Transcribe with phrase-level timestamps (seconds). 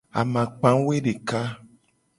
[0.19, 1.39] Amakpa woedeka.